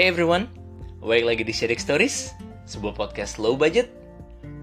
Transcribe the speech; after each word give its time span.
Hey 0.00 0.08
everyone, 0.08 0.48
balik 1.04 1.28
lagi 1.28 1.42
di 1.44 1.52
Sharing 1.52 1.76
Stories, 1.76 2.32
sebuah 2.64 2.96
podcast 2.96 3.36
low 3.36 3.52
budget 3.52 3.92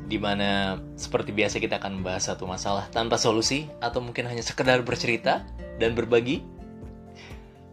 di 0.10 0.18
mana 0.18 0.82
seperti 0.98 1.30
biasa 1.30 1.62
kita 1.62 1.78
akan 1.78 2.02
membahas 2.02 2.34
satu 2.34 2.50
masalah 2.50 2.90
tanpa 2.90 3.22
solusi 3.22 3.70
atau 3.78 4.02
mungkin 4.02 4.26
hanya 4.26 4.42
sekedar 4.42 4.82
bercerita 4.82 5.46
dan 5.78 5.94
berbagi. 5.94 6.42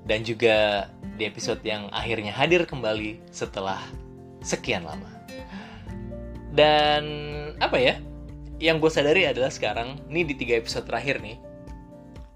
Dan 0.05 0.29
juga 0.29 0.93
di 1.17 1.25
episode 1.25 1.65
yang 1.65 1.89
akhirnya 1.89 2.37
hadir 2.37 2.69
kembali 2.69 3.33
setelah 3.33 3.81
sekian 4.45 4.85
lama. 4.85 5.09
Dan 6.53 7.05
apa 7.65 7.81
ya? 7.81 7.97
Yang 8.61 8.77
gue 8.77 8.91
sadari 8.93 9.25
adalah 9.25 9.49
sekarang, 9.49 10.05
ini 10.13 10.29
di 10.29 10.37
tiga 10.37 10.61
episode 10.61 10.85
terakhir 10.85 11.17
nih. 11.25 11.41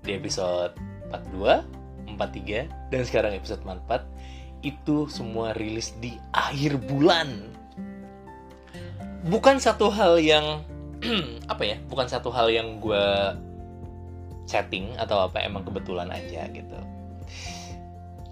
Di 0.08 0.16
episode 0.16 0.72
42, 1.12 2.16
43, 2.16 2.88
dan 2.88 3.02
sekarang 3.04 3.37
episode 3.37 3.60
44 3.60 4.38
itu 4.62 5.06
semua 5.06 5.54
rilis 5.54 5.94
di 6.02 6.18
akhir 6.34 6.82
bulan. 6.90 7.54
Bukan 9.28 9.58
satu 9.58 9.90
hal 9.90 10.18
yang 10.18 10.62
apa 11.52 11.62
ya? 11.62 11.76
Bukan 11.86 12.06
satu 12.10 12.30
hal 12.34 12.50
yang 12.50 12.82
gue 12.82 13.06
setting 14.48 14.96
atau 14.96 15.28
apa 15.28 15.44
emang 15.44 15.62
kebetulan 15.62 16.08
aja 16.08 16.48
gitu. 16.50 16.78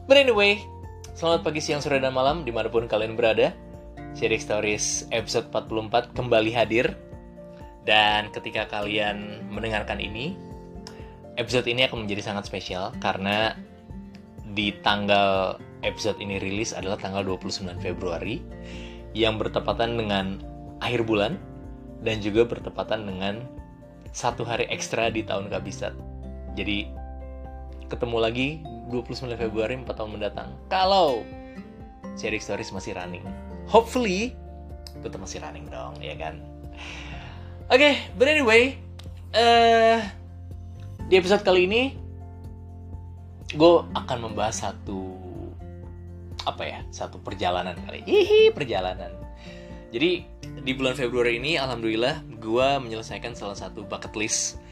But 0.07 0.23
anyway, 0.23 0.63
selamat 1.19 1.43
pagi, 1.43 1.61
siang, 1.61 1.83
sore, 1.83 1.99
dan 1.99 2.15
malam 2.15 2.47
di 2.47 2.55
mana 2.55 2.71
pun 2.71 2.87
kalian 2.87 3.19
berada. 3.19 3.53
Sharing 4.17 4.41
Stories 4.41 5.05
episode 5.13 5.53
44 5.53 6.17
kembali 6.17 6.51
hadir. 6.57 6.97
Dan 7.87 8.35
ketika 8.35 8.67
kalian 8.67 9.47
mendengarkan 9.53 10.03
ini, 10.03 10.35
episode 11.39 11.69
ini 11.71 11.87
akan 11.87 12.03
menjadi 12.09 12.33
sangat 12.33 12.49
spesial 12.49 12.91
karena 12.99 13.55
di 14.57 14.73
tanggal 14.81 15.61
episode 15.83 16.21
ini 16.23 16.41
rilis 16.41 16.73
adalah 16.73 16.97
tanggal 16.97 17.25
29 17.25 17.81
Februari 17.83 18.41
yang 19.17 19.41
bertepatan 19.41 19.97
dengan 19.97 20.41
akhir 20.81 21.09
bulan 21.09 21.41
dan 22.05 22.21
juga 22.21 22.45
bertepatan 22.45 23.09
dengan 23.09 23.45
satu 24.13 24.45
hari 24.45 24.69
ekstra 24.69 25.09
di 25.13 25.25
tahun 25.25 25.49
kabisat. 25.53 25.93
Jadi 26.57 26.89
ketemu 27.89 28.17
lagi 28.21 28.49
29 28.89 29.37
Februari 29.37 29.77
4 29.77 29.89
tahun 29.89 30.11
mendatang. 30.17 30.57
Kalau 30.73 31.25
Sharing 32.17 32.41
Stories 32.41 32.73
masih 32.73 32.97
running. 32.97 33.25
Hopefully 33.69 34.33
tetap 35.05 35.21
masih 35.21 35.45
running 35.45 35.69
dong, 35.69 35.99
ya 36.01 36.17
kan? 36.17 36.41
Oke, 37.67 37.83
okay, 37.83 37.95
but 38.17 38.31
anyway, 38.31 38.79
uh, 39.35 40.01
di 41.11 41.15
episode 41.19 41.43
kali 41.45 41.67
ini 41.67 41.83
gue 43.53 43.73
akan 43.95 44.19
membahas 44.31 44.71
satu 44.71 45.16
apa 46.47 46.63
ya 46.65 46.81
satu 46.95 47.19
perjalanan 47.19 47.75
kali. 47.85 48.07
Hihi 48.07 48.55
perjalanan. 48.55 49.11
Jadi 49.91 50.25
di 50.63 50.73
bulan 50.75 50.95
Februari 50.95 51.39
ini 51.39 51.59
alhamdulillah 51.59 52.23
gue 52.39 52.69
menyelesaikan 52.83 53.35
salah 53.35 53.59
satu 53.59 53.83
bucket 53.87 54.15
list 54.15 54.63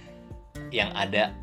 yang 0.70 0.90
ada 0.94 1.34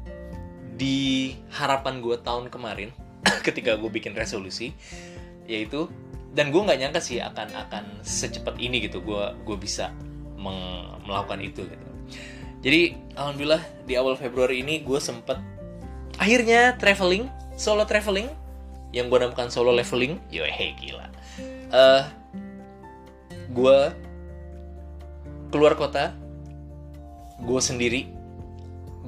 di 0.76 1.36
harapan 1.54 2.00
gue 2.02 2.18
tahun 2.20 2.48
kemarin 2.50 2.90
ketika 3.48 3.78
gue 3.78 3.92
bikin 3.92 4.16
resolusi 4.18 4.74
yaitu 5.46 5.88
dan 6.32 6.50
gue 6.50 6.62
nggak 6.64 6.80
nyangka 6.80 7.02
sih 7.04 7.20
akan 7.20 7.52
akan 7.68 7.84
secepat 8.04 8.56
ini 8.60 8.88
gitu 8.88 9.04
gue 9.04 9.24
gue 9.44 9.58
bisa 9.60 9.92
melakukan 11.06 11.40
itu 11.44 11.68
gitu. 11.68 11.88
Jadi 12.62 12.82
alhamdulillah 13.18 13.62
di 13.86 13.94
awal 13.98 14.18
Februari 14.18 14.62
ini 14.62 14.82
gue 14.82 15.00
sempet 15.02 15.38
akhirnya 16.18 16.78
traveling 16.78 17.30
solo 17.58 17.86
traveling 17.86 18.30
yang 18.92 19.08
gue 19.08 19.18
namakan 19.20 19.48
solo 19.48 19.72
leveling 19.72 20.20
yo 20.32 20.44
hey 20.44 20.76
gila. 20.76 21.08
Uh, 21.72 22.04
gue 23.52 23.78
keluar 25.52 25.76
kota 25.76 26.16
gue 27.42 27.62
sendiri 27.64 28.08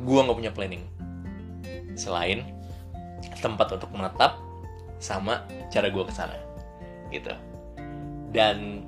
gue 0.04 0.20
nggak 0.20 0.38
punya 0.40 0.52
planning. 0.52 0.84
Selain 1.96 2.44
tempat 3.44 3.76
untuk 3.76 3.92
menetap 3.92 4.40
sama 5.04 5.44
cara 5.68 5.92
gue 5.92 6.04
ke 6.08 6.14
sana 6.16 6.40
gitu. 7.12 7.36
Dan 8.34 8.88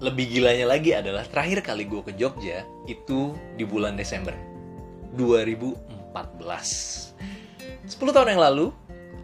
lebih 0.00 0.32
gilanya 0.32 0.64
lagi 0.64 0.96
adalah 0.96 1.28
terakhir 1.28 1.60
kali 1.60 1.84
gue 1.84 2.00
ke 2.00 2.16
Jogja 2.16 2.64
itu 2.88 3.36
di 3.60 3.68
bulan 3.68 4.00
Desember 4.00 4.32
2014 5.12 6.16
10 7.84 8.16
tahun 8.16 8.32
yang 8.32 8.40
lalu 8.40 8.72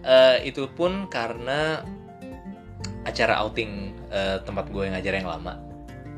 uh, 0.06 0.38
itu 0.40 0.70
pun 0.72 1.10
karena 1.10 1.82
acara 3.02 3.42
outing 3.42 3.94
uh, 4.10 4.38
tempat 4.46 4.70
gue 4.70 4.86
ngajar 4.90 5.18
yang 5.18 5.28
lama 5.28 5.58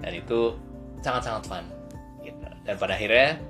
dan 0.05 0.13
itu 0.15 0.55
sangat-sangat 1.01 1.45
fun 1.49 1.65
gitu. 2.23 2.45
dan 2.65 2.77
pada 2.77 2.95
akhirnya 2.95 3.41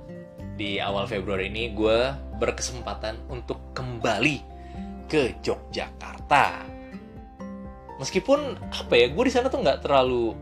di 0.59 0.79
awal 0.79 1.07
Februari 1.07 1.47
ini 1.47 1.71
gue 1.71 2.11
berkesempatan 2.39 3.15
untuk 3.31 3.59
kembali 3.71 4.43
ke 5.07 5.39
Yogyakarta. 5.39 6.67
Meskipun 7.99 8.59
apa 8.67 8.93
ya, 8.95 9.07
gue 9.11 9.23
di 9.23 9.31
sana 9.31 9.47
tuh 9.47 9.63
nggak 9.63 9.83
terlalu 9.83 10.35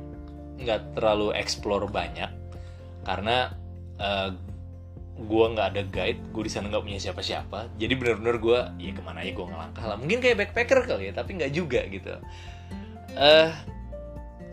nggak 0.57 0.97
terlalu 0.97 1.37
explore 1.37 1.85
banyak 1.85 2.33
karena 3.05 3.53
uh, 4.01 4.33
gue 5.17 5.45
nggak 5.57 5.67
ada 5.73 5.81
guide, 5.89 6.21
gue 6.29 6.43
di 6.45 6.51
sana 6.51 6.69
nggak 6.69 6.83
punya 6.85 6.99
siapa-siapa. 7.01 7.73
Jadi 7.81 7.93
bener-bener 7.97 8.37
gue 8.37 8.59
ya 8.77 8.91
ke 8.93 9.01
mana 9.01 9.25
aja 9.25 9.33
gue 9.33 9.45
ngelangkah 9.49 9.85
lah. 9.89 9.97
Mungkin 9.97 10.21
kayak 10.21 10.37
backpacker 10.45 10.85
kali 10.85 11.09
ya, 11.09 11.13
tapi 11.17 11.41
nggak 11.41 11.51
juga 11.51 11.81
gitu. 11.89 12.21
Uh, 13.17 13.49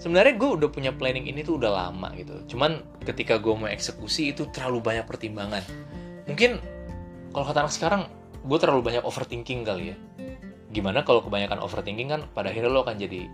sebenarnya 0.01 0.41
gue 0.41 0.51
udah 0.57 0.69
punya 0.73 0.91
planning 0.97 1.29
ini 1.29 1.45
tuh 1.45 1.61
udah 1.61 1.71
lama 1.71 2.09
gitu. 2.17 2.57
Cuman 2.57 2.81
ketika 3.05 3.37
gue 3.37 3.53
mau 3.53 3.69
eksekusi 3.69 4.33
itu 4.33 4.49
terlalu 4.49 4.81
banyak 4.81 5.05
pertimbangan. 5.05 5.61
Mungkin 6.25 6.57
kalau 7.37 7.45
kata 7.45 7.69
anak 7.69 7.75
sekarang 7.77 8.03
gue 8.45 8.59
terlalu 8.61 8.81
banyak 8.85 9.05
overthinking 9.05 9.65
kali 9.65 9.93
ya 9.93 9.97
gimana 10.75 11.07
kalau 11.07 11.23
kebanyakan 11.23 11.63
overthinking 11.63 12.11
kan 12.11 12.27
pada 12.35 12.51
akhirnya 12.51 12.69
lo 12.69 12.83
akan 12.83 12.99
jadi 12.99 13.31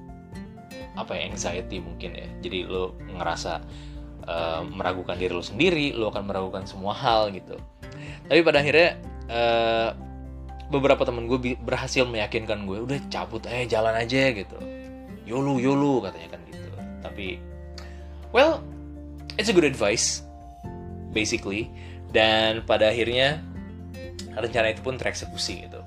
apa 0.95 1.17
ya 1.17 1.33
anxiety 1.33 1.81
mungkin 1.81 2.13
ya 2.13 2.29
jadi 2.45 2.69
lo 2.69 2.95
ngerasa 3.17 3.65
uh, 4.31 4.63
meragukan 4.63 5.19
diri 5.19 5.35
lo 5.35 5.43
sendiri 5.43 5.91
lo 5.93 6.15
akan 6.15 6.31
meragukan 6.31 6.63
semua 6.65 6.95
hal 6.95 7.35
gitu. 7.35 7.59
Tapi 8.31 8.41
pada 8.47 8.63
akhirnya 8.63 8.95
uh, 9.27 9.91
beberapa 10.71 11.03
temen 11.03 11.27
gue 11.27 11.59
berhasil 11.59 12.07
meyakinkan 12.07 12.63
gue 12.63 12.79
udah 12.79 12.99
cabut 13.11 13.43
eh 13.51 13.67
jalan 13.67 13.93
aja 13.99 14.31
gitu. 14.31 14.59
Yolu 15.27 15.59
yolu 15.59 16.07
katanya 16.07 16.39
kan 16.39 16.41
gitu. 16.47 16.69
Tapi 17.03 17.27
well 18.31 18.63
it's 19.35 19.51
a 19.51 19.55
good 19.55 19.67
advice 19.67 20.23
basically. 21.11 21.67
Dan 22.11 22.67
pada 22.67 22.91
akhirnya 22.91 23.39
rencana 24.35 24.75
itu 24.75 24.83
pun 24.83 24.95
tereksekusi 24.99 25.67
gitu. 25.67 25.83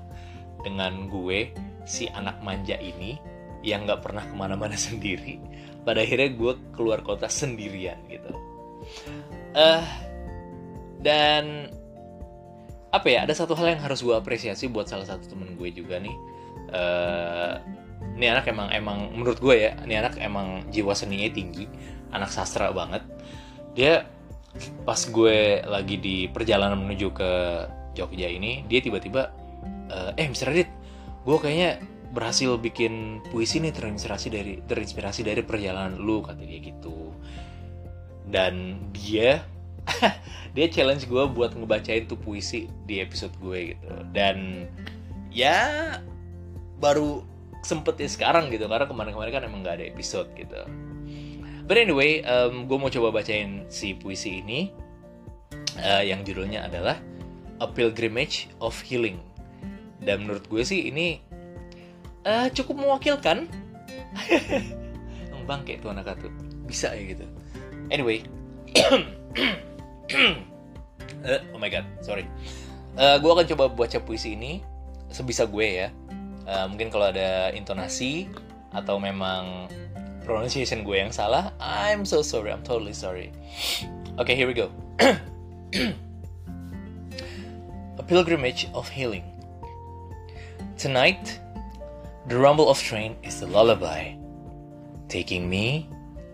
Dengan 0.64 1.08
gue 1.08 1.52
si 1.84 2.08
anak 2.12 2.40
manja 2.40 2.76
ini 2.80 3.20
yang 3.64 3.88
nggak 3.88 4.04
pernah 4.04 4.22
ke 4.28 4.34
mana-mana 4.36 4.76
sendiri 4.86 5.40
pada 5.84 6.04
akhirnya 6.04 6.32
gue 6.36 6.52
keluar 6.76 7.00
kota 7.00 7.28
sendirian 7.28 7.96
gitu 8.08 8.32
uh, 9.56 9.84
dan 11.00 11.68
apa 12.94 13.06
ya 13.10 13.26
ada 13.26 13.34
satu 13.34 13.58
hal 13.58 13.74
yang 13.74 13.82
harus 13.82 14.04
gue 14.04 14.14
apresiasi 14.14 14.70
buat 14.70 14.86
salah 14.86 15.08
satu 15.08 15.34
temen 15.34 15.58
gue 15.58 15.68
juga 15.74 15.98
nih 15.98 16.14
uh, 16.70 17.58
ini 18.14 18.26
anak 18.30 18.46
emang 18.48 18.68
emang 18.70 18.98
menurut 19.16 19.40
gue 19.42 19.54
ya 19.66 19.72
ini 19.82 19.98
anak 19.98 20.20
emang 20.20 20.62
jiwa 20.70 20.94
seninya 20.94 21.26
tinggi 21.32 21.66
anak 22.14 22.30
sastra 22.30 22.70
banget 22.70 23.02
dia 23.74 24.06
pas 24.86 25.00
gue 25.02 25.66
lagi 25.66 25.98
di 25.98 26.16
perjalanan 26.30 26.78
menuju 26.78 27.08
ke 27.10 27.30
Jogja 27.98 28.30
ini 28.30 28.62
dia 28.70 28.78
tiba-tiba 28.78 29.34
uh, 29.90 30.14
eh 30.14 30.30
Mr. 30.30 30.54
Radit 30.54 30.70
gue 31.26 31.36
kayaknya 31.42 31.82
berhasil 32.14 32.54
bikin 32.62 33.18
puisi 33.34 33.58
nih 33.58 33.74
terinspirasi 33.74 34.30
dari 34.30 34.52
terinspirasi 34.62 35.26
dari 35.26 35.42
perjalanan 35.42 35.98
lu 35.98 36.22
kata 36.22 36.46
dia 36.46 36.62
gitu. 36.62 37.10
Dan 38.30 38.78
dia 38.94 39.42
dia 40.56 40.66
challenge 40.70 41.10
gue 41.10 41.24
buat 41.28 41.58
ngebacain 41.58 42.06
tuh 42.06 42.16
puisi 42.16 42.70
di 42.86 43.02
episode 43.02 43.34
gue 43.42 43.74
gitu. 43.74 43.90
Dan 44.14 44.70
ya 45.34 45.98
baru 46.78 47.26
sempet 47.66 47.98
ya 47.98 48.06
sekarang 48.06 48.54
gitu 48.54 48.70
karena 48.70 48.86
kemarin-kemarin 48.86 49.32
kan 49.34 49.42
emang 49.42 49.66
gak 49.66 49.82
ada 49.82 49.90
episode 49.90 50.30
gitu. 50.38 50.62
But 51.66 51.80
anyway 51.82 52.22
um, 52.22 52.70
gue 52.70 52.78
mau 52.78 52.88
coba 52.94 53.20
bacain 53.20 53.66
si 53.66 53.98
puisi 53.98 54.38
ini. 54.40 54.70
Uh, 55.74 56.06
yang 56.06 56.22
judulnya 56.22 56.70
adalah 56.70 57.02
A 57.58 57.66
Pilgrimage 57.66 58.46
of 58.62 58.78
Healing. 58.78 59.18
Dan 59.98 60.22
menurut 60.22 60.46
gue 60.46 60.62
sih 60.62 60.86
ini 60.86 61.18
uh, 62.24 62.48
cukup 62.50 62.76
mewakilkan. 62.80 63.46
Bang 65.48 65.60
kayak 65.68 65.84
tuh 65.84 65.92
anak 65.92 66.16
tuh 66.18 66.32
bisa 66.64 66.96
ya 66.96 67.04
gitu. 67.04 67.28
Anyway, 67.92 68.24
uh, 68.80 69.04
oh 71.52 71.60
my 71.60 71.68
god, 71.68 71.84
sorry. 72.00 72.24
Uh, 72.96 73.20
gue 73.20 73.28
akan 73.28 73.46
coba 73.52 73.64
baca 73.68 74.00
puisi 74.00 74.32
ini 74.32 74.64
sebisa 75.12 75.44
gue 75.44 75.84
ya. 75.84 75.88
Uh, 76.48 76.64
mungkin 76.68 76.88
kalau 76.88 77.12
ada 77.12 77.52
intonasi 77.52 78.28
atau 78.72 78.96
memang 78.96 79.68
pronunciation 80.24 80.82
gue 80.82 80.96
yang 80.96 81.12
salah, 81.12 81.52
I'm 81.60 82.08
so 82.08 82.24
sorry, 82.24 82.50
I'm 82.50 82.64
totally 82.64 82.96
sorry. 82.96 83.30
Okay, 84.14 84.38
here 84.38 84.46
we 84.46 84.54
go. 84.54 84.70
A 87.98 88.02
pilgrimage 88.06 88.70
of 88.70 88.86
healing. 88.86 89.26
Tonight, 90.78 91.42
the 92.26 92.38
rumble 92.38 92.70
of 92.70 92.80
train 92.80 93.16
is 93.22 93.42
a 93.42 93.46
lullaby, 93.46 94.14
taking 95.08 95.48
me 95.48 95.86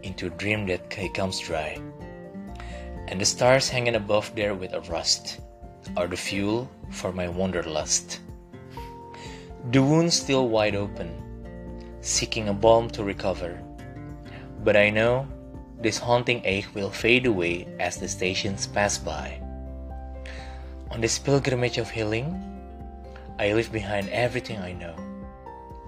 into 0.04 0.26
a 0.26 0.36
dream 0.38 0.66
that 0.66 0.88
comes 1.14 1.40
dry. 1.40 1.76
And 3.08 3.20
the 3.20 3.24
stars 3.24 3.68
hanging 3.68 3.96
above 3.96 4.32
there 4.36 4.54
with 4.54 4.72
a 4.72 4.82
rust 4.82 5.40
are 5.96 6.06
the 6.06 6.16
fuel 6.16 6.70
for 6.90 7.12
my 7.12 7.28
wanderlust. 7.28 8.20
The 9.72 9.82
wound 9.82 10.12
still 10.12 10.48
wide 10.48 10.76
open, 10.76 11.10
seeking 12.02 12.48
a 12.48 12.54
balm 12.54 12.88
to 12.90 13.02
recover. 13.02 13.60
But 14.62 14.76
I 14.76 14.90
know 14.90 15.26
this 15.80 15.98
haunting 15.98 16.42
ache 16.44 16.72
will 16.72 16.90
fade 16.90 17.26
away 17.26 17.66
as 17.80 17.96
the 17.96 18.06
stations 18.06 18.66
pass 18.68 18.96
by. 18.96 19.42
On 20.92 21.00
this 21.00 21.18
pilgrimage 21.18 21.78
of 21.78 21.90
healing, 21.90 22.30
I 23.40 23.52
leave 23.54 23.72
behind 23.72 24.08
everything 24.10 24.58
I 24.58 24.72
know, 24.72 24.94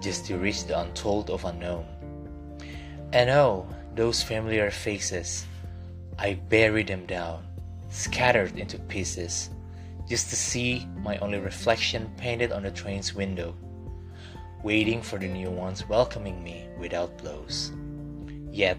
just 0.03 0.25
to 0.25 0.37
reach 0.37 0.65
the 0.65 0.79
untold 0.79 1.29
of 1.29 1.45
unknown. 1.45 1.85
And 3.13 3.29
oh, 3.29 3.65
those 3.95 4.21
familiar 4.21 4.69
faces, 4.69 5.45
I 6.19 6.33
bury 6.33 6.83
them 6.83 7.05
down, 7.05 7.45
scattered 7.89 8.59
into 8.59 8.77
pieces, 8.77 9.49
just 10.09 10.29
to 10.29 10.35
see 10.35 10.85
my 10.97 11.17
only 11.19 11.39
reflection 11.39 12.11
painted 12.17 12.51
on 12.51 12.63
the 12.63 12.71
train's 12.71 13.15
window, 13.15 13.55
waiting 14.63 15.01
for 15.01 15.17
the 15.17 15.27
new 15.27 15.49
ones 15.49 15.87
welcoming 15.87 16.43
me 16.43 16.67
without 16.77 17.17
blows. 17.17 17.71
Yet, 18.51 18.77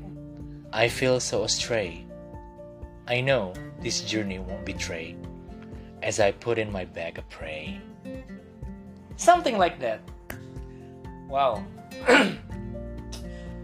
I 0.72 0.88
feel 0.88 1.20
so 1.20 1.44
astray. 1.44 2.06
I 3.08 3.20
know 3.20 3.54
this 3.80 4.02
journey 4.02 4.38
won't 4.38 4.66
betray 4.66 5.16
as 6.02 6.20
I 6.20 6.32
put 6.32 6.58
in 6.58 6.70
my 6.70 6.84
bag 6.84 7.18
of 7.18 7.28
prey. 7.30 7.80
Something 9.16 9.56
like 9.56 9.80
that. 9.80 10.00
Wow. 11.28 11.62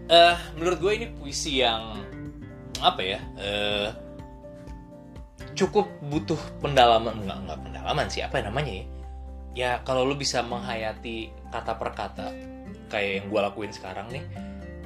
uh, 0.09 0.37
menurut 0.57 0.79
gue 0.81 0.91
ini 0.97 1.07
puisi 1.13 1.61
yang 1.61 2.01
apa 2.81 3.01
ya? 3.01 3.19
Uh, 3.37 3.89
cukup 5.53 5.85
butuh 6.07 6.39
pendalaman 6.63 7.21
enggak 7.21 7.37
enggak 7.43 7.59
pendalaman 7.61 8.07
sih 8.09 8.21
apa 8.25 8.41
namanya 8.41 8.73
ya? 8.73 8.85
Ya 9.51 9.71
kalau 9.83 10.07
lu 10.07 10.15
bisa 10.15 10.39
menghayati 10.41 11.29
kata 11.51 11.75
per 11.75 11.91
kata 11.91 12.27
kayak 12.87 13.11
yang 13.23 13.25
gue 13.27 13.39
lakuin 13.39 13.71
sekarang 13.71 14.07
nih, 14.11 14.23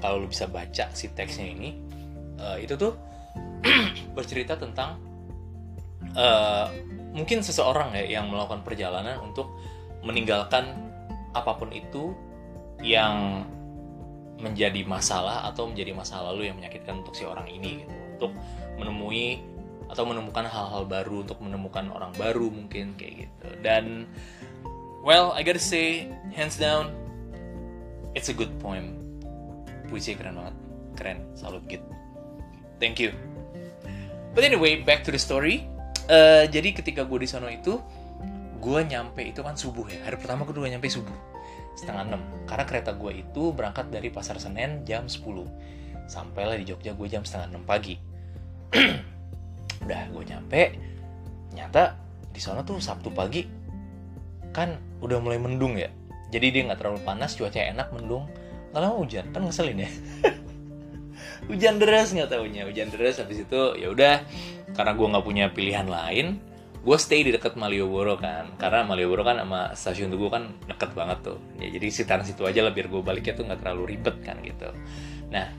kalau 0.01 0.21
lu 0.21 0.27
bisa 0.29 0.49
baca 0.49 0.89
si 0.93 1.09
teksnya 1.13 1.47
ini, 1.53 1.77
uh, 2.41 2.57
itu 2.57 2.73
tuh 2.73 2.97
bercerita 4.17 4.57
tentang 4.57 4.97
uh, 6.17 6.67
mungkin 7.15 7.41
seseorang 7.41 7.95
ya 7.95 8.19
yang 8.19 8.27
melakukan 8.29 8.61
perjalanan 8.61 9.21
untuk 9.21 9.53
meninggalkan 10.05 10.69
apa 11.33 11.51
pun 11.57 11.71
itu 11.73 12.13
yang 12.83 13.45
menjadi 14.39 14.83
masalah 14.83 15.47
atau 15.47 15.71
menjadi 15.71 15.95
masa 15.95 16.19
lalu 16.19 16.51
yang 16.51 16.59
menyakitkan 16.59 17.01
untuk 17.03 17.15
si 17.15 17.23
orang 17.23 17.47
ini 17.47 17.85
gitu. 17.85 17.95
Untuk 18.15 18.31
menemui 18.79 19.43
atau 19.85 20.03
menemukan 20.03 20.49
hal-hal 20.49 20.83
baru 20.89 21.23
untuk 21.23 21.39
menemukan 21.39 21.87
orang 21.93 22.11
baru 22.17 22.51
mungkin 22.51 22.97
kayak 22.99 23.27
gitu. 23.27 23.47
Dan 23.63 24.09
well 25.05 25.31
I 25.35 25.45
gotta 25.45 25.61
say 25.61 26.11
hands 26.35 26.59
down 26.59 26.91
it's 28.17 28.27
a 28.27 28.35
good 28.35 28.51
poem. 28.59 28.97
Puisi 29.87 30.17
keren 30.17 30.35
banget. 30.35 30.55
Keren 30.95 31.19
salut 31.37 31.63
gitu 31.67 31.95
thank 32.79 32.99
you. 32.99 33.11
But 34.35 34.43
anyway 34.43 34.83
back 34.83 35.03
to 35.07 35.11
the 35.11 35.21
story. 35.21 35.67
Uh, 36.05 36.45
jadi 36.45 36.75
ketika 36.75 37.01
gue 37.01 37.25
di 37.25 37.29
sana 37.29 37.49
itu 37.49 37.81
gue 38.61 38.79
nyampe 38.85 39.25
itu 39.25 39.41
kan 39.41 39.57
subuh 39.57 39.87
ya. 39.89 40.05
Hari 40.05 40.21
pertama 40.21 40.45
gue 40.45 40.53
nyampe 40.53 40.85
subuh 40.91 41.34
setengah 41.75 42.03
enam. 42.07 42.21
Karena 42.47 42.65
kereta 42.65 42.91
gue 42.95 43.21
itu 43.21 43.51
berangkat 43.51 43.91
dari 43.91 44.09
pasar 44.09 44.39
senen 44.39 44.87
jam 44.87 45.05
10 45.05 45.21
sampailah 46.05 46.57
di 46.57 46.65
Jogja 46.69 46.93
gue 46.93 47.07
jam 47.09 47.21
setengah 47.25 47.55
enam 47.55 47.63
pagi. 47.65 47.97
Udah 49.85 50.01
gue 50.09 50.23
nyampe 50.25 50.61
nyata 51.53 51.97
di 52.31 52.41
sana 52.41 52.61
tuh 52.65 52.81
Sabtu 52.81 53.11
pagi. 53.11 53.45
Kan 54.55 54.79
udah 55.03 55.19
mulai 55.19 55.35
mendung 55.35 55.75
ya. 55.75 55.91
Jadi 56.31 56.47
dia 56.47 56.61
nggak 56.63 56.79
terlalu 56.79 57.03
panas 57.03 57.35
cuaca 57.35 57.59
enak 57.59 57.91
mendung. 57.91 58.31
Nggak 58.71 58.81
lama 58.81 58.95
hujan 59.03 59.25
kan 59.35 59.43
ngeselin 59.43 59.83
ya. 59.83 59.91
Hujan 61.51 61.77
deras 61.77 62.09
nggak 62.15 62.31
tahunya 62.31 62.65
hujan 62.65 62.89
deras 62.89 63.19
habis 63.19 63.43
itu 63.43 63.61
ya 63.75 63.91
udah. 63.91 64.23
Karena 64.73 64.91
gue 64.95 65.07
nggak 65.11 65.25
punya 65.27 65.45
pilihan 65.51 65.87
lain 65.91 66.39
gue 66.85 66.97
stay 67.01 67.25
di 67.25 67.33
dekat 67.33 67.57
Malioboro 67.57 68.13
kan. 68.21 68.53
Karena 68.61 68.85
Malioboro 68.85 69.25
kan 69.25 69.41
sama 69.41 69.73
stasiun 69.73 70.13
Tugu 70.13 70.29
kan 70.29 70.53
deket 70.69 70.93
banget 70.93 71.25
tuh. 71.25 71.41
Ya 71.57 71.73
jadi 71.73 71.87
sekitaran 71.89 72.21
situ 72.21 72.45
aja 72.45 72.61
lah 72.61 72.69
biar 72.69 72.93
gue 72.93 73.01
baliknya 73.01 73.33
tuh 73.33 73.49
nggak 73.49 73.65
terlalu 73.65 73.97
ribet 73.97 74.15
kan 74.21 74.37
gitu. 74.45 74.69
Nah 75.33 75.49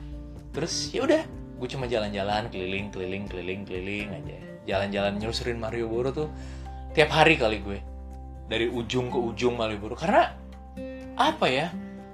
terus 0.55 0.95
ya 0.95 1.03
udah 1.03 1.21
gue 1.57 1.67
cuma 1.67 1.85
jalan-jalan 1.91 2.47
keliling 2.47 2.87
keliling 2.95 3.27
keliling 3.27 3.61
keliling 3.67 4.09
aja. 4.15 4.37
Jalan-jalan 4.63 5.19
nyusurin 5.19 5.59
Malioboro 5.59 6.15
tuh 6.15 6.31
tiap 6.95 7.11
hari 7.11 7.35
kali 7.35 7.59
gue. 7.59 7.79
Dari 8.47 8.71
ujung 8.71 9.11
ke 9.11 9.19
ujung 9.19 9.59
Malioboro. 9.59 9.99
Karena 9.99 10.31
apa 11.19 11.45
ya 11.51 11.67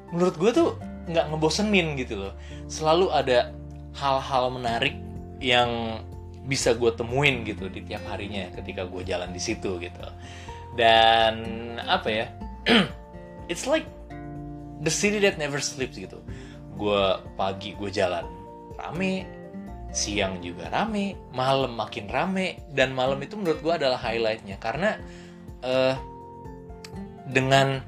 menurut 0.09 0.41
gue 0.41 0.49
tuh 0.49 0.67
nggak 1.05 1.29
ngebosenin 1.29 1.93
gitu 2.01 2.17
loh. 2.17 2.33
Selalu 2.65 3.13
ada 3.13 3.53
hal-hal 3.93 4.49
menarik 4.49 4.97
yang 5.37 6.01
bisa 6.43 6.75
gue 6.75 6.91
temuin 6.91 7.47
gitu 7.47 7.71
di 7.71 7.83
tiap 7.87 8.03
harinya 8.11 8.51
ketika 8.51 8.83
gue 8.83 9.01
jalan 9.07 9.31
di 9.31 9.41
situ 9.41 9.79
gitu. 9.79 10.03
Dan 10.75 11.35
apa 11.85 12.09
ya 12.09 12.25
it's 13.51 13.69
like 13.69 13.87
the 14.83 14.91
city 14.91 15.23
that 15.23 15.39
never 15.39 15.63
sleeps 15.63 15.95
gitu. 15.95 16.19
Gue 16.75 17.19
pagi 17.39 17.75
gue 17.79 17.89
jalan 17.89 18.27
rame. 18.75 19.43
Siang 19.93 20.41
juga 20.41 20.73
rame 20.73 21.13
malam 21.31 21.77
makin 21.77 22.09
rame. 22.09 22.65
Dan 22.73 22.97
malam 22.97 23.21
itu 23.21 23.37
menurut 23.37 23.61
gue 23.61 23.73
adalah 23.77 24.01
highlightnya. 24.01 24.57
Karena 24.57 24.97
uh, 25.61 25.95
dengan 27.29 27.79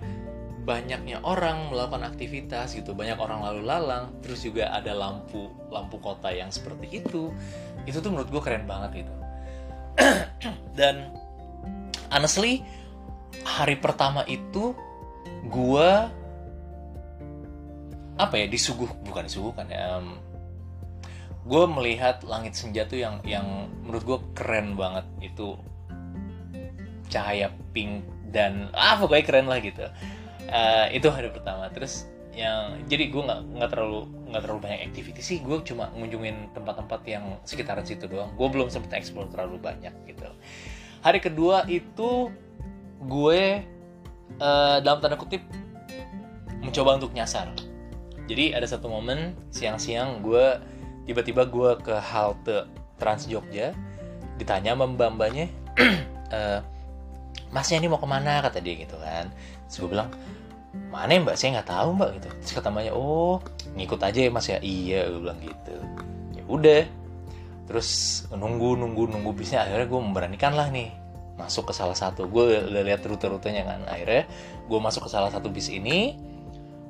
banyaknya 0.65 1.21
orang 1.21 1.69
melakukan 1.69 2.09
aktivitas 2.09 2.73
gitu. 2.73 2.97
Banyak 2.97 3.21
orang 3.21 3.45
lalu 3.45 3.61
lalang. 3.63 4.17
Terus 4.25 4.41
juga 4.41 4.73
ada 4.73 4.91
lampu 4.97 5.53
lampu 5.69 6.01
kota 6.01 6.33
yang 6.33 6.49
seperti 6.49 7.05
itu. 7.05 7.29
Itu 7.85 8.01
tuh 8.01 8.09
menurut 8.09 8.33
gue 8.33 8.41
keren 8.41 8.65
banget 8.65 9.05
gitu. 9.05 9.13
Dan 10.79 11.13
honestly 12.09 12.65
hari 13.45 13.77
pertama 13.77 14.25
itu 14.25 14.73
gue 15.45 15.89
apa 18.15 18.33
ya 18.33 18.47
disuguh 18.49 18.89
bukan 19.05 19.27
disuguhkan 19.27 19.67
ya 19.67 19.99
um, 19.99 20.17
gue 21.45 21.63
melihat 21.67 22.23
langit 22.25 22.55
senja 22.57 22.87
tuh 22.89 22.97
yang 22.97 23.21
yang 23.21 23.69
menurut 23.85 24.03
gue 24.03 24.19
keren 24.33 24.73
banget. 24.73 25.05
Itu 25.21 25.61
cahaya 27.05 27.53
pink 27.69 28.01
dan 28.33 28.73
ah 28.73 28.97
pokoknya 28.97 29.23
keren 29.23 29.47
lah 29.47 29.61
gitu 29.61 29.85
uh, 30.49 30.87
itu 30.91 31.07
hari 31.09 31.29
pertama. 31.31 31.69
Terus 31.71 32.09
yang 32.35 32.83
jadi 32.91 33.07
gue 33.07 33.21
nggak 33.23 33.41
nggak 33.55 33.69
terlalu 33.71 34.11
nggak 34.27 34.41
terlalu 34.43 34.59
banyak 34.65 34.81
activity 34.91 35.21
sih. 35.23 35.37
Gue 35.39 35.63
cuma 35.63 35.89
ngunjungin 35.95 36.51
tempat-tempat 36.51 37.01
yang 37.07 37.39
sekitaran 37.47 37.85
situ 37.87 38.05
doang. 38.09 38.33
Gue 38.35 38.47
belum 38.51 38.67
sempet 38.67 38.93
explore 38.97 39.31
terlalu 39.31 39.61
banyak 39.61 39.93
gitu. 40.09 40.27
Hari 41.05 41.19
kedua 41.21 41.63
itu 41.69 42.33
gue 43.05 43.41
uh, 44.41 44.77
dalam 44.81 44.99
tanda 44.99 45.15
kutip 45.15 45.41
mencoba 46.59 46.97
untuk 46.97 47.13
nyasar. 47.13 47.53
Jadi 48.25 48.57
ada 48.57 48.65
satu 48.65 48.89
momen 48.89 49.37
siang-siang 49.53 50.25
gue 50.25 50.57
tiba-tiba 51.05 51.45
gue 51.45 51.77
ke 51.85 51.95
halte 52.01 52.65
Trans 52.97 53.29
Jogja 53.29 53.71
ditanya 54.41 54.73
sama 54.73 54.89
mbak-mbaknya 54.89 55.47
uh, 56.33 56.59
masnya 57.55 57.79
ini 57.79 57.87
mau 57.87 57.95
ke 57.95 58.07
mana? 58.07 58.43
kata 58.43 58.59
dia 58.59 58.75
gitu 58.75 58.99
kan. 58.99 59.31
Terus 59.71 59.77
gue 59.79 59.89
bilang 59.95 60.11
mana 60.91 61.15
ya 61.15 61.19
mbak? 61.23 61.35
Saya 61.39 61.49
nggak 61.59 61.69
tahu 61.71 61.89
mbak 61.95 62.09
gitu. 62.19 62.27
Terus 62.43 62.51
kata 62.59 62.67
mbaknya 62.67 62.91
oh 62.91 63.39
ngikut 63.79 63.99
aja 64.03 64.19
ya 64.19 64.29
mas 64.35 64.47
ya? 64.51 64.59
Iya 64.59 65.07
gue 65.07 65.19
bilang 65.23 65.39
gitu. 65.39 65.75
Ya 66.35 66.43
udah. 66.51 66.83
Terus 67.71 67.89
nunggu 68.35 68.75
nunggu 68.75 69.07
nunggu 69.07 69.31
bisnya 69.31 69.63
akhirnya 69.63 69.87
gue 69.87 69.99
memberanikan 70.03 70.51
lah 70.51 70.67
nih 70.67 70.91
masuk 71.39 71.71
ke 71.71 71.73
salah 71.73 71.95
satu. 71.95 72.27
Gue 72.27 72.59
udah 72.59 72.83
lihat 72.83 73.07
rute-rutenya 73.07 73.63
kan. 73.63 73.87
Akhirnya 73.87 74.27
gue 74.67 74.79
masuk 74.83 75.07
ke 75.07 75.09
salah 75.15 75.31
satu 75.31 75.47
bis 75.47 75.71
ini 75.71 76.19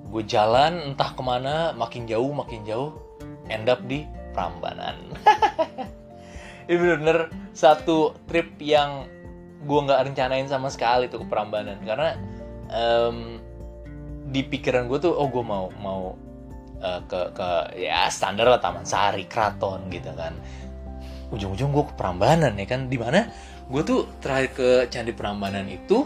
gue 0.05 0.23
jalan 0.25 0.93
entah 0.93 1.11
ke 1.11 1.21
mana 1.25 1.73
makin 1.73 2.05
jauh 2.05 2.29
makin 2.29 2.61
jauh 2.65 2.93
end 3.49 3.69
up 3.69 3.81
di 3.85 4.05
Prambanan. 4.33 4.97
Ini 6.65 6.75
bener-bener 6.81 7.29
satu 7.53 8.17
trip 8.25 8.57
yang 8.57 9.05
gue 9.65 9.79
nggak 9.81 10.13
rencanain 10.13 10.45
sama 10.45 10.69
sekali 10.69 11.09
tuh 11.09 11.25
ke 11.25 11.27
Prambanan. 11.27 11.81
Karena 11.81 12.13
um, 12.69 13.41
di 14.29 14.41
pikiran 14.45 14.85
gue 14.85 14.99
tuh 15.01 15.13
oh 15.13 15.27
gue 15.29 15.43
mau 15.45 15.69
mau 15.81 16.13
uh, 16.81 17.01
ke 17.05 17.33
ke 17.33 17.49
ya 17.81 18.07
standar 18.13 18.45
lah 18.45 18.61
Taman 18.61 18.85
Sari, 18.85 19.25
Kraton 19.25 19.89
gitu 19.89 20.13
kan. 20.13 20.37
Ujung-ujung 21.33 21.73
gue 21.73 21.85
ke 21.89 21.93
Prambanan 21.97 22.53
ya 22.55 22.65
kan, 22.69 22.85
di 22.85 22.97
mana 23.01 23.25
gue 23.65 23.81
tuh 23.81 24.05
terakhir 24.21 24.49
ke 24.53 24.69
Candi 24.93 25.11
Prambanan 25.11 25.65
itu 25.65 26.05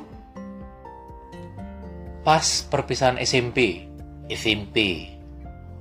pas 2.24 2.46
perpisahan 2.68 3.20
SMP, 3.20 3.88
SMP 4.32 5.08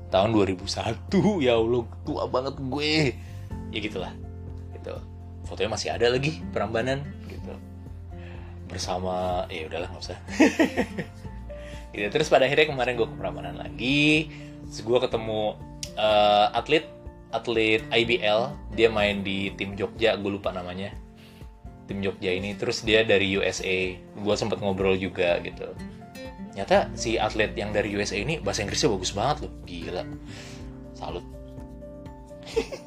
tahun 0.08 0.32
2001 0.32 1.12
ya 1.44 1.54
Allah 1.54 1.85
tua 2.02 2.26
banget 2.26 2.54
gue. 2.58 2.92
Ya 3.70 3.78
gitulah. 3.78 4.12
Gitu. 4.75 4.94
Fotonya 5.44 5.70
masih 5.70 5.88
ada 5.94 6.06
lagi 6.12 6.40
Prambanan 6.52 7.04
gitu 7.28 7.67
bersama 8.68 9.48
ya 9.48 9.66
udahlah 9.66 9.88
nggak 9.90 10.04
usah. 10.04 10.18
Gitu. 11.98 12.14
Terus 12.14 12.28
pada 12.30 12.46
akhirnya 12.46 12.68
kemarin 12.70 12.94
gue 12.94 13.08
ke 13.08 13.16
Prambanan 13.16 13.56
lagi. 13.58 14.30
Terus 14.68 14.80
gue 14.84 14.98
ketemu 15.02 15.56
uh, 15.96 16.46
atlet 16.54 16.87
atlet 17.28 17.82
IBL 17.92 18.54
dia 18.72 18.88
main 18.88 19.20
di 19.20 19.52
tim 19.56 19.75
Jogja 19.75 20.14
gue 20.14 20.30
lupa 20.30 20.54
namanya. 20.54 20.94
Tim 21.88 22.04
Jogja 22.04 22.30
ini. 22.30 22.54
Terus 22.54 22.84
dia 22.84 23.02
dari 23.02 23.34
USA 23.34 23.96
gue 23.98 24.34
sempet 24.37 24.60
ngobrol 24.60 24.94
juga 24.94 25.40
gitu. 25.42 25.72
Ternyata 26.54 26.92
si 26.94 27.16
atlet 27.16 27.50
yang 27.56 27.75
dari 27.75 27.90
USA 27.96 28.20
ini 28.20 28.38
bahasa 28.38 28.62
Inggrisnya 28.62 28.92
bagus 28.92 29.10
banget 29.16 29.48
loh. 29.48 29.52
Gila. 29.66 30.04
Salut. 30.94 31.25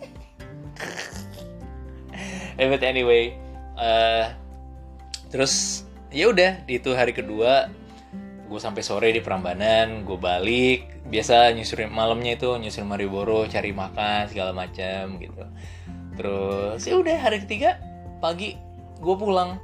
Eh, 2.60 2.68
but 2.70 2.84
anyway 2.86 3.34
uh, 3.80 4.36
terus 5.32 5.88
ya 6.12 6.28
udah 6.28 6.62
di 6.68 6.78
itu 6.78 6.92
hari 6.92 7.16
kedua 7.16 7.72
gue 8.52 8.60
sampai 8.60 8.84
sore 8.84 9.16
di 9.16 9.24
Prambanan 9.24 10.04
gue 10.04 10.20
balik. 10.20 11.08
Biasa 11.08 11.56
nyusurin 11.56 11.88
malamnya 11.88 12.36
itu 12.36 12.52
nyusurin 12.60 12.88
Mariboro 12.88 13.48
cari 13.48 13.72
makan 13.72 14.28
segala 14.28 14.52
macam 14.52 15.16
gitu. 15.24 15.44
Terus 16.20 16.84
ya 16.84 17.00
udah 17.00 17.16
hari 17.16 17.40
ketiga 17.48 17.80
pagi 18.20 18.60
gue 19.00 19.16
pulang. 19.16 19.56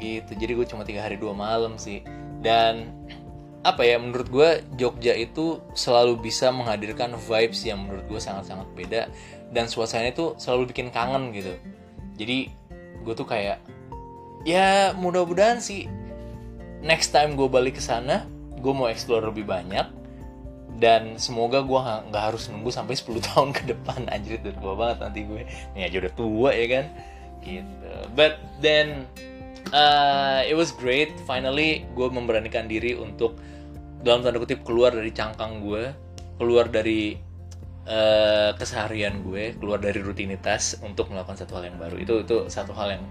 Gitu 0.00 0.32
jadi 0.32 0.52
gue 0.56 0.66
cuma 0.66 0.88
tiga 0.88 1.04
hari 1.04 1.20
dua 1.20 1.36
malam 1.36 1.76
sih. 1.76 2.00
Dan 2.40 2.88
apa 3.62 3.84
ya 3.84 4.00
menurut 4.00 4.32
gue 4.32 4.48
Jogja 4.80 5.12
itu 5.12 5.60
selalu 5.76 6.18
bisa 6.18 6.48
menghadirkan 6.48 7.14
vibes 7.14 7.60
yang 7.68 7.84
menurut 7.84 8.08
gue 8.08 8.20
sangat-sangat 8.24 8.72
beda. 8.72 9.12
Dan 9.52 9.68
suasananya 9.68 10.16
itu 10.16 10.32
selalu 10.40 10.72
bikin 10.72 10.88
kangen 10.88 11.28
gitu. 11.36 11.52
Jadi 12.16 12.48
gue 13.04 13.14
tuh 13.14 13.28
kayak 13.28 13.60
ya 14.42 14.96
mudah-mudahan 14.98 15.62
sih 15.62 15.86
next 16.82 17.14
time 17.14 17.38
gue 17.38 17.46
balik 17.46 17.78
ke 17.78 17.82
sana 17.82 18.26
gue 18.62 18.72
mau 18.72 18.86
explore 18.86 19.26
lebih 19.26 19.44
banyak. 19.44 19.90
Dan 20.78 21.18
semoga 21.20 21.62
gue 21.62 21.78
nggak 22.10 22.22
harus 22.32 22.48
nunggu 22.48 22.70
sampai 22.70 22.94
10 22.94 23.18
tahun 23.28 23.48
ke 23.50 23.62
depan. 23.74 24.06
Anjir 24.08 24.38
udah 24.40 24.54
tua 24.56 24.74
banget 24.78 24.98
nanti 25.02 25.20
gue. 25.26 25.42
Ini 25.74 25.80
aja 25.90 25.96
udah 26.06 26.12
tua 26.14 26.50
ya 26.54 26.66
kan? 26.70 26.84
Gitu. 27.42 27.92
But 28.14 28.38
then 28.62 29.10
uh, 29.74 30.46
it 30.46 30.54
was 30.54 30.70
great. 30.70 31.18
Finally 31.26 31.84
gue 31.92 32.08
memberanikan 32.08 32.70
diri 32.70 32.94
untuk 32.94 33.36
dalam 34.02 34.22
tanda 34.22 34.38
kutip 34.38 34.66
keluar 34.66 34.90
dari 34.94 35.14
cangkang 35.14 35.62
gue 35.62 35.94
keluar 36.34 36.66
dari 36.66 37.14
uh, 37.86 38.50
keseharian 38.58 39.22
gue 39.22 39.54
keluar 39.62 39.78
dari 39.78 40.02
rutinitas 40.02 40.82
untuk 40.82 41.14
melakukan 41.14 41.38
satu 41.38 41.58
hal 41.58 41.70
yang 41.70 41.78
baru. 41.78 41.96
Itu 41.98 42.14
itu 42.26 42.36
satu 42.50 42.74
hal 42.74 42.98
yang 42.98 43.04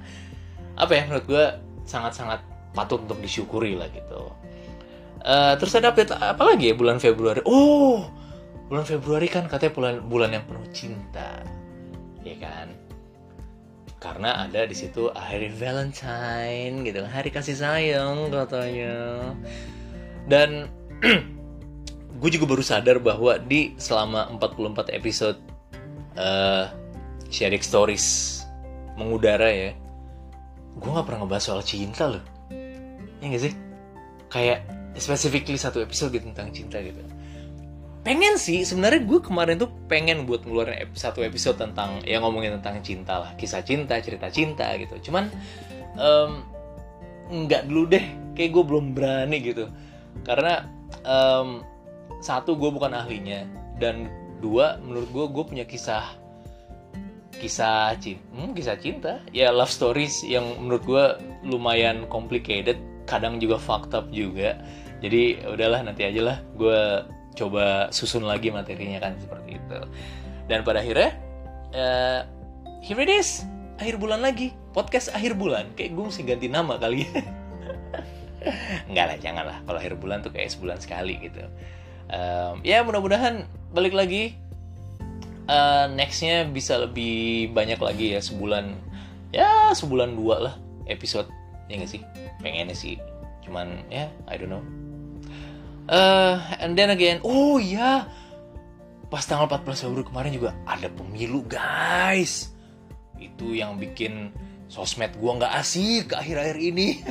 apa 0.77 0.91
ya 0.95 1.01
menurut 1.07 1.25
gue 1.27 1.45
sangat 1.83 2.15
sangat 2.15 2.39
patut 2.71 3.03
untuk 3.03 3.19
disyukuri 3.19 3.75
lah 3.75 3.87
gitu. 3.91 4.31
Uh, 5.21 5.53
terus 5.61 5.77
ada 5.77 5.93
update 5.93 6.17
apa 6.17 6.41
lagi 6.41 6.71
ya 6.71 6.75
bulan 6.75 6.97
Februari? 6.97 7.43
Oh 7.45 8.09
bulan 8.71 8.87
Februari 8.87 9.27
kan 9.27 9.51
katanya 9.51 9.73
bulan 9.75 9.95
bulan 10.07 10.29
yang 10.31 10.43
penuh 10.47 10.65
cinta. 10.71 11.43
Ya 12.23 12.35
kan? 12.39 12.71
Karena 14.01 14.47
ada 14.47 14.65
di 14.65 14.73
situ 14.73 15.13
hari 15.13 15.51
Valentine 15.53 16.81
gitu 16.87 17.05
hari 17.05 17.29
kasih 17.29 17.53
sayang 17.53 18.31
katanya. 18.33 19.35
Dan 20.25 20.71
gue 22.21 22.29
juga 22.29 22.45
baru 22.47 22.63
sadar 22.63 22.97
bahwa 22.97 23.37
di 23.37 23.73
selama 23.77 24.29
44 24.39 24.93
episode 24.95 25.37
uh, 26.15 26.71
sharing 27.27 27.61
stories 27.61 28.39
mengudara 28.95 29.49
ya 29.49 29.71
gue 30.77 30.89
nggak 30.89 31.05
pernah 31.07 31.25
ngebahas 31.25 31.43
soal 31.43 31.61
cinta 31.65 32.07
loh. 32.07 32.23
Ya 33.21 33.25
gak 33.29 33.43
sih? 33.43 33.53
Kayak 34.31 34.65
specifically 34.97 35.59
satu 35.59 35.83
episode 35.83 36.15
gitu 36.15 36.25
tentang 36.31 36.49
cinta 36.51 36.81
gitu. 36.81 36.99
Pengen 38.01 38.41
sih 38.41 38.65
sebenarnya 38.65 39.05
gue 39.05 39.19
kemarin 39.21 39.61
tuh 39.61 39.69
pengen 39.85 40.25
buat 40.25 40.41
ngeluarin 40.41 40.89
satu 40.97 41.21
episode 41.21 41.61
tentang 41.61 42.01
ya 42.01 42.17
ngomongin 42.17 42.57
tentang 42.57 42.81
cinta 42.81 43.21
lah. 43.21 43.31
Kisah 43.37 43.61
cinta 43.61 44.01
cerita 44.01 44.33
cinta 44.33 44.73
gitu. 44.81 45.11
Cuman 45.11 45.29
um, 46.01 46.41
nggak 47.29 47.69
dulu 47.69 47.93
deh. 47.93 48.05
Kayak 48.33 48.51
gue 48.57 48.63
belum 48.65 48.85
berani 48.97 49.37
gitu. 49.37 49.69
Karena 50.25 50.65
um, 51.05 51.61
satu 52.25 52.57
gue 52.57 52.73
bukan 52.73 52.97
ahlinya. 52.97 53.45
Dan 53.77 54.09
dua 54.41 54.81
menurut 54.81 55.09
gue 55.13 55.25
gue 55.29 55.43
punya 55.45 55.65
kisah 55.69 56.17
kisah 57.41 57.97
cinta 57.97 58.21
hmm, 58.37 58.51
kisah 58.53 58.77
cinta. 58.77 59.13
Ya 59.33 59.49
love 59.49 59.73
stories 59.73 60.21
yang 60.21 60.45
menurut 60.61 60.83
gue 60.85 61.05
lumayan 61.49 62.05
complicated 62.13 62.77
kadang 63.09 63.41
juga 63.41 63.57
fucked 63.57 63.97
up 63.97 64.05
juga. 64.13 64.61
Jadi 65.01 65.41
udahlah 65.49 65.81
nanti 65.81 66.05
aja 66.05 66.21
lah 66.21 66.37
gue 66.53 66.79
coba 67.33 67.89
susun 67.89 68.29
lagi 68.29 68.53
materinya 68.53 69.01
kan 69.01 69.17
seperti 69.17 69.57
itu. 69.57 69.79
Dan 70.45 70.61
pada 70.61 70.85
akhirnya 70.85 71.17
uh, 71.73 72.21
here 72.85 73.01
it 73.01 73.09
is 73.09 73.41
akhir 73.81 73.97
bulan 73.97 74.21
lagi. 74.21 74.53
Podcast 74.77 75.09
akhir 75.09 75.33
bulan. 75.33 75.73
Kayak 75.73 75.97
gue 75.97 76.03
mesti 76.13 76.21
ganti 76.21 76.47
nama 76.47 76.77
kali. 76.77 77.09
Ya 77.09 77.25
Enggak 78.89 79.05
lah, 79.05 79.17
jangan 79.21 79.43
lah. 79.45 79.57
Kalau 79.65 79.77
akhir 79.77 79.93
bulan 80.01 80.25
tuh 80.25 80.33
kayak 80.33 80.49
sebulan 80.53 80.77
sekali 80.81 81.17
gitu. 81.21 81.45
Um, 82.11 82.59
ya 82.65 82.83
mudah-mudahan 82.83 83.45
balik 83.71 83.95
lagi 83.95 84.35
uh, 85.51 85.85
nextnya 85.91 86.47
bisa 86.47 86.79
lebih 86.79 87.51
banyak 87.51 87.77
lagi 87.77 88.15
ya 88.15 88.23
sebulan. 88.23 88.79
Ya 89.35 89.75
sebulan 89.75 90.15
dua 90.15 90.35
lah 90.39 90.55
episode 90.87 91.27
ya 91.67 91.79
gak 91.83 91.91
sih? 91.91 92.01
Pengennya 92.39 92.75
sih 92.75 92.95
cuman 93.41 93.83
ya 93.91 94.07
yeah, 94.07 94.09
I 94.31 94.35
don't 94.39 94.51
know. 94.51 94.63
Uh, 95.91 96.39
and 96.61 96.79
then 96.79 96.93
again 96.93 97.19
oh 97.27 97.59
ya 97.59 98.07
pas 99.11 99.27
tanggal 99.27 99.49
14 99.49 99.87
Februari 99.87 100.07
kemarin 100.07 100.31
juga 100.31 100.51
ada 100.63 100.87
pemilu 100.87 101.43
guys. 101.47 102.55
Itu 103.19 103.51
yang 103.51 103.75
bikin 103.75 104.31
sosmed 104.71 105.15
gua 105.19 105.35
nggak 105.39 105.53
asik 105.59 106.15
akhir-akhir 106.15 106.57
ini. 106.59 107.03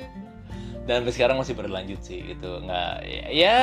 Dan 0.88 1.04
sampai 1.04 1.14
sekarang 1.14 1.36
masih 1.36 1.52
berlanjut 1.52 2.00
sih 2.00 2.24
gitu 2.24 2.64
nggak 2.64 2.94
ya, 3.04 3.24
ya 3.28 3.56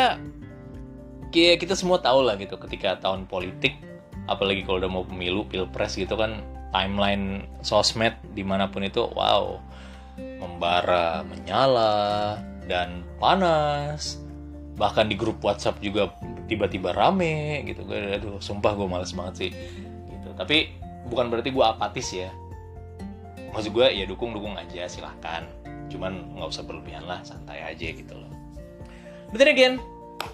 kita 1.33 1.75
semua 1.75 1.99
tahu 1.99 2.23
lah 2.23 2.39
gitu 2.39 2.55
ketika 2.55 2.95
tahun 3.01 3.27
politik 3.27 3.75
apalagi 4.25 4.65
kalau 4.65 4.81
udah 4.81 4.91
mau 4.91 5.03
pemilu 5.05 5.45
pilpres 5.45 5.97
gitu 5.97 6.17
kan 6.17 6.41
timeline 6.73 7.47
sosmed 7.63 8.17
di 8.35 8.43
mana 8.43 8.67
pun 8.67 8.83
itu 8.83 9.05
wow 9.15 9.61
membara 10.19 11.23
menyala 11.27 12.39
dan 12.65 13.05
panas. 13.21 14.19
Bahkan 14.75 15.07
di 15.07 15.15
grup 15.15 15.39
WhatsApp 15.39 15.79
juga 15.79 16.11
tiba-tiba 16.51 16.91
rame 16.91 17.63
gitu 17.63 17.87
gue 17.87 18.19
aduh 18.19 18.37
sumpah 18.43 18.75
gue 18.75 18.87
males 18.87 19.15
banget 19.15 19.35
sih. 19.47 19.51
Gitu. 20.11 20.29
Tapi 20.35 20.75
bukan 21.07 21.31
berarti 21.31 21.49
gue 21.55 21.65
apatis 21.65 22.11
ya. 22.11 22.29
Maksud 23.55 23.71
gue 23.71 23.87
ya 23.87 24.03
dukung 24.03 24.35
dukung 24.35 24.59
aja 24.59 24.83
silahkan. 24.91 25.47
Cuman 25.87 26.35
nggak 26.35 26.49
usah 26.51 26.63
berlebihan 26.67 27.07
lah 27.07 27.23
santai 27.23 27.63
aja 27.63 27.87
gitu 27.87 28.13
loh. 28.19 28.31
But 29.31 29.39
then 29.39 29.51
again 29.51 29.79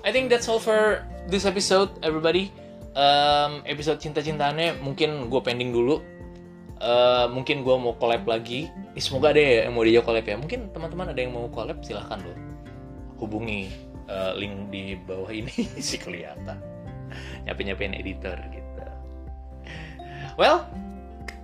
I 0.02 0.10
think 0.10 0.34
that's 0.34 0.50
all 0.50 0.62
for 0.62 1.06
this 1.30 1.46
episode 1.46 1.94
everybody 2.02 2.50
um, 2.96 3.64
episode 3.68 4.00
cinta-cintanya 4.02 4.80
mungkin 4.80 5.28
gue 5.32 5.42
pending 5.44 5.72
dulu. 5.72 6.02
Uh, 6.82 7.30
mungkin 7.30 7.62
gue 7.62 7.76
mau 7.78 7.94
collab 7.94 8.26
lagi. 8.26 8.74
Eh, 8.98 9.04
semoga 9.04 9.30
ada 9.30 9.42
ya 9.42 9.70
yang 9.70 9.78
mau 9.78 9.86
diajak 9.86 10.06
collab 10.08 10.26
ya. 10.26 10.36
Mungkin 10.40 10.74
teman-teman 10.74 11.14
ada 11.14 11.20
yang 11.22 11.34
mau 11.34 11.46
collab 11.52 11.82
silahkan 11.86 12.18
loh 12.22 12.52
hubungi 13.22 13.70
uh, 14.10 14.34
link 14.34 14.74
di 14.74 14.98
bawah 14.98 15.30
ini 15.30 15.54
sih 15.78 16.02
kelihatan. 16.02 16.58
Nyapain 17.46 17.94
editor 17.94 18.36
gitu. 18.50 18.82
Well 20.42 20.66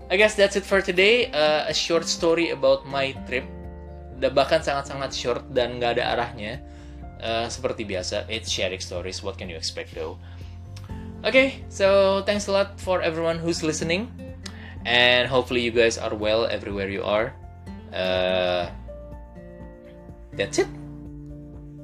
I 0.10 0.16
guess 0.18 0.34
that's 0.34 0.58
it 0.58 0.66
for 0.66 0.82
today. 0.82 1.30
Uh, 1.30 1.70
a 1.70 1.75
short 1.75 2.10
story 2.10 2.50
about 2.50 2.88
my 2.89 3.13
trip. 3.30 3.46
Bahkan 4.18 4.66
sangat-sangat 4.66 5.12
short 5.13 5.44
dan 5.54 5.77
nggak 5.77 6.01
ada 6.01 6.18
arahnya. 6.18 6.63
Uh, 7.18 7.50
seperti 7.50 7.84
biasa, 7.84 8.30
it's 8.30 8.48
sharing 8.48 8.80
stories. 8.80 9.20
What 9.20 9.36
can 9.36 9.51
you 9.51 9.60
expect 9.60 9.94
though? 9.94 10.18
Okay, 11.28 11.60
so 11.68 12.24
thanks 12.24 12.48
a 12.48 12.56
lot 12.56 12.80
for 12.80 13.04
everyone 13.04 13.36
who's 13.36 13.60
listening, 13.60 14.08
and 14.88 15.28
hopefully 15.28 15.60
you 15.60 15.76
guys 15.76 16.00
are 16.00 16.16
well 16.16 16.48
everywhere 16.48 16.88
you 16.88 17.04
are. 17.04 17.36
Uh, 17.92 18.72
that's 20.40 20.64
it. 20.64 20.72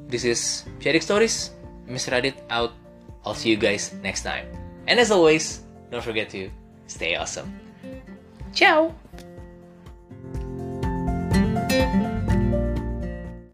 This 0.07 0.23
is 0.23 0.63
sharing 0.79 1.03
stories. 1.03 1.51
Miss 1.91 2.07
Radit 2.07 2.39
out. 2.47 2.71
I'll 3.27 3.35
see 3.35 3.51
you 3.51 3.59
guys 3.59 3.91
next 3.99 4.23
time. 4.23 4.47
And 4.87 4.95
as 4.95 5.11
always, 5.11 5.67
don't 5.91 5.99
forget 5.99 6.31
to 6.31 6.47
stay 6.87 7.19
awesome. 7.19 7.51
Ciao! 8.55 8.95